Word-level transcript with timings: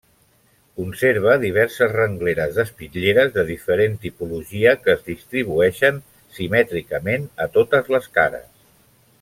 Conserva 0.79 1.33
diverses 1.43 1.91
rengleres 1.97 2.55
d'espitlleres 2.55 3.29
de 3.37 3.45
diferent 3.51 3.99
tipologia, 4.07 4.73
que 4.87 4.93
es 4.97 5.05
distribueixen 5.13 6.03
simètricament 6.39 7.33
a 7.47 7.49
totes 7.61 7.97
les 7.99 8.13
cares. 8.21 8.51